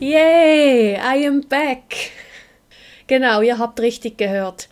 Yay, 0.00 0.94
I 0.94 1.26
am 1.26 1.40
back. 1.40 2.12
Genau, 3.08 3.40
ihr 3.40 3.58
habt 3.58 3.80
richtig 3.80 4.16
gehört. 4.16 4.68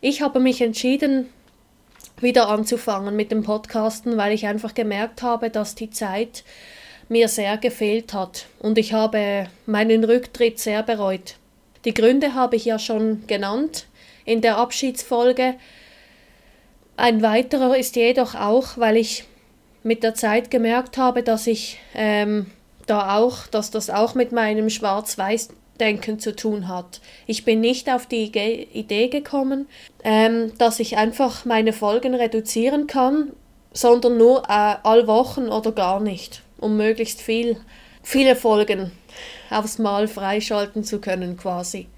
Ich 0.00 0.20
habe 0.20 0.40
mich 0.40 0.60
entschieden, 0.60 1.28
wieder 2.20 2.48
anzufangen 2.48 3.14
mit 3.14 3.30
dem 3.30 3.44
Podcasten, 3.44 4.16
weil 4.16 4.32
ich 4.32 4.48
einfach 4.48 4.74
gemerkt 4.74 5.22
habe, 5.22 5.48
dass 5.48 5.76
die 5.76 5.90
Zeit 5.90 6.42
mir 7.08 7.28
sehr 7.28 7.56
gefehlt 7.56 8.14
hat 8.14 8.46
und 8.58 8.76
ich 8.76 8.92
habe 8.92 9.48
meinen 9.64 10.02
Rücktritt 10.02 10.58
sehr 10.58 10.82
bereut. 10.82 11.36
Die 11.84 11.94
Gründe 11.94 12.34
habe 12.34 12.56
ich 12.56 12.64
ja 12.64 12.80
schon 12.80 13.28
genannt 13.28 13.86
in 14.24 14.40
der 14.40 14.58
Abschiedsfolge. 14.58 15.54
Ein 16.96 17.22
weiterer 17.22 17.76
ist 17.76 17.94
jedoch 17.94 18.34
auch, 18.34 18.76
weil 18.76 18.96
ich 18.96 19.22
mit 19.84 20.02
der 20.02 20.14
Zeit 20.14 20.50
gemerkt 20.50 20.96
habe, 20.96 21.22
dass 21.22 21.46
ich 21.46 21.78
ähm, 21.94 22.46
da 22.86 23.16
auch, 23.16 23.46
dass 23.46 23.70
das 23.70 23.90
auch 23.90 24.14
mit 24.14 24.32
meinem 24.32 24.70
Schwarz-Weiß-Denken 24.70 26.18
zu 26.18 26.34
tun 26.34 26.68
hat. 26.68 27.00
Ich 27.26 27.44
bin 27.44 27.60
nicht 27.60 27.90
auf 27.90 28.06
die 28.06 28.24
Idee 28.24 29.08
gekommen, 29.08 29.66
ähm, 30.02 30.52
dass 30.58 30.80
ich 30.80 30.96
einfach 30.96 31.44
meine 31.44 31.72
Folgen 31.72 32.14
reduzieren 32.14 32.86
kann, 32.86 33.32
sondern 33.72 34.16
nur 34.16 34.44
äh, 34.48 34.76
all 34.82 35.06
Wochen 35.06 35.48
oder 35.48 35.72
gar 35.72 36.00
nicht, 36.00 36.42
um 36.58 36.76
möglichst 36.76 37.20
viel, 37.20 37.56
viele 38.02 38.36
Folgen 38.36 38.92
aufs 39.50 39.78
Mal 39.78 40.08
freischalten 40.08 40.84
zu 40.84 41.00
können 41.00 41.36
quasi. 41.36 41.88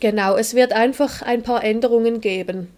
Genau, 0.00 0.36
es 0.36 0.54
wird 0.54 0.72
einfach 0.72 1.22
ein 1.22 1.42
paar 1.42 1.64
Änderungen 1.64 2.20
geben. 2.20 2.72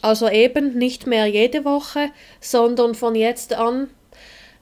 Also 0.00 0.28
eben 0.28 0.78
nicht 0.78 1.06
mehr 1.06 1.26
jede 1.26 1.64
Woche, 1.64 2.10
sondern 2.40 2.94
von 2.94 3.16
jetzt 3.16 3.54
an 3.54 3.88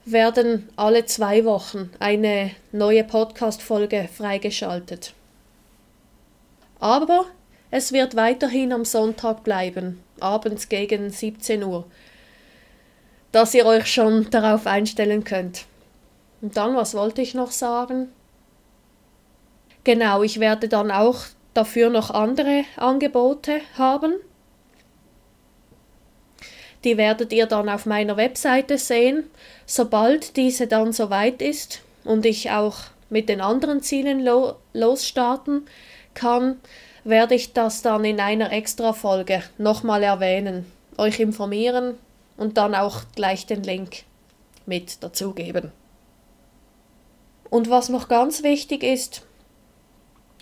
werden 0.07 0.69
alle 0.77 1.05
zwei 1.05 1.45
Wochen 1.45 1.91
eine 1.99 2.53
neue 2.71 3.03
Podcast-Folge 3.03 4.09
freigeschaltet. 4.13 5.13
Aber 6.79 7.27
es 7.73 7.93
wird 7.93 8.15
weiterhin 8.15 8.73
am 8.73 8.85
Sonntag 8.85 9.43
bleiben, 9.43 10.01
abends 10.21 10.69
gegen 10.69 11.11
17 11.11 11.65
Uhr, 11.65 11.85
dass 13.33 13.53
ihr 13.53 13.67
euch 13.67 13.93
schon 13.93 14.31
darauf 14.31 14.69
einstellen 14.69 15.25
könnt. 15.25 15.65
Und 16.41 16.57
dann, 16.57 16.77
was 16.77 16.95
wollte 16.95 17.21
ich 17.21 17.35
noch 17.35 17.51
sagen? 17.51 18.09
Genau, 19.83 20.23
ich 20.23 20.39
werde 20.39 20.69
dann 20.69 20.93
auch 20.93 21.25
dafür 21.53 21.91
noch 21.91 22.11
andere 22.13 22.65
Angebote 22.77 23.61
haben. 23.77 24.15
Die 26.85 26.97
werdet 26.97 27.33
ihr 27.33 27.47
dann 27.47 27.69
auf 27.69 27.87
meiner 27.87 28.17
Webseite 28.17 28.79
sehen. 28.79 29.25
Sobald 29.67 30.37
diese 30.37 30.67
dann 30.67 30.93
soweit 30.93 31.43
ist 31.43 31.83
und 32.05 32.25
ich 32.27 32.51
auch 32.51 32.77
mit 33.11 33.29
den 33.29 33.41
anderen 33.41 33.83
Zielen 33.83 34.25
lo 34.25 34.55
losstarten 34.73 35.67
kann, 36.15 36.61
werde 37.05 37.35
ich 37.35 37.53
das 37.53 37.83
dann 37.83 38.05
in 38.05 38.21
einer 38.21 38.53
Extra-Folge 38.53 39.43
nochmal 39.59 40.03
erwähnen, 40.03 40.67
euch 40.99 41.21
informieren 41.21 41.95
und 42.37 42.57
dann 42.57 42.75
auch 42.75 43.03
gleich 43.15 43.47
den 43.47 43.63
Link 43.63 44.03
mit 44.67 45.03
dazugeben. 45.03 45.73
Und 47.49 47.71
was 47.71 47.89
noch 47.89 48.09
ganz 48.09 48.43
wichtig 48.43 48.83
ist, 48.83 49.26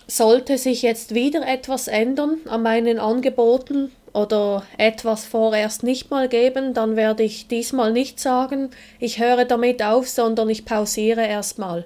sollte 0.07 0.57
sich 0.57 0.81
jetzt 0.81 1.13
wieder 1.13 1.47
etwas 1.47 1.87
ändern 1.87 2.37
an 2.47 2.63
meinen 2.63 2.99
Angeboten 2.99 3.91
oder 4.13 4.63
etwas 4.77 5.25
vorerst 5.25 5.83
nicht 5.83 6.09
mal 6.09 6.29
geben, 6.29 6.73
dann 6.73 6.95
werde 6.95 7.23
ich 7.23 7.47
diesmal 7.47 7.91
nicht 7.91 8.19
sagen, 8.19 8.69
ich 8.99 9.19
höre 9.19 9.45
damit 9.45 9.83
auf, 9.83 10.07
sondern 10.07 10.49
ich 10.49 10.65
pausiere 10.65 11.25
erstmal. 11.25 11.85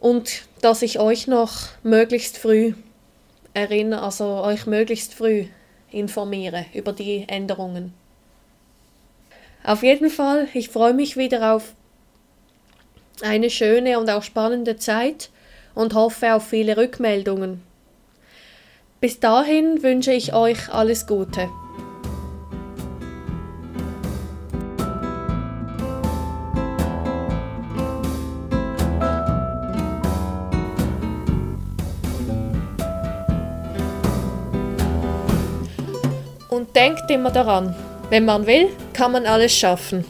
Und 0.00 0.42
dass 0.60 0.82
ich 0.82 1.00
euch 1.00 1.26
noch 1.26 1.68
möglichst 1.82 2.38
früh 2.38 2.74
erinnere, 3.54 4.02
also 4.02 4.26
euch 4.42 4.66
möglichst 4.66 5.14
früh 5.14 5.46
informiere 5.90 6.66
über 6.74 6.92
die 6.92 7.24
Änderungen. 7.26 7.94
Auf 9.64 9.82
jeden 9.82 10.10
Fall, 10.10 10.46
ich 10.52 10.68
freue 10.68 10.92
mich 10.92 11.16
wieder 11.16 11.54
auf 11.54 11.74
eine 13.22 13.48
schöne 13.48 13.98
und 13.98 14.10
auch 14.10 14.22
spannende 14.22 14.76
Zeit 14.76 15.30
und 15.74 15.94
hoffe 15.94 16.34
auf 16.34 16.46
viele 16.46 16.76
Rückmeldungen. 16.76 17.62
Bis 19.00 19.20
dahin 19.20 19.82
wünsche 19.82 20.12
ich 20.12 20.32
euch 20.32 20.72
alles 20.72 21.06
Gute. 21.06 21.50
Und 36.48 36.74
denkt 36.74 37.10
immer 37.10 37.30
daran, 37.30 37.74
wenn 38.10 38.24
man 38.24 38.46
will, 38.46 38.68
kann 38.92 39.12
man 39.12 39.26
alles 39.26 39.54
schaffen. 39.54 40.04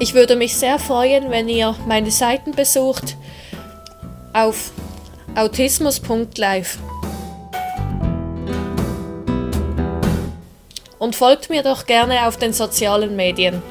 Ich 0.00 0.14
würde 0.14 0.36
mich 0.36 0.56
sehr 0.56 0.78
freuen, 0.78 1.30
wenn 1.30 1.48
ihr 1.48 1.76
meine 1.86 2.10
Seiten 2.10 2.52
besucht 2.52 3.16
auf 4.38 4.70
autismus.live. 5.34 6.78
und 10.98 11.14
folgt 11.14 11.48
mir 11.48 11.62
doch 11.62 11.86
gerne 11.86 12.26
auf 12.26 12.36
den 12.36 12.52
sozialen 12.52 13.14
Medien. 13.14 13.62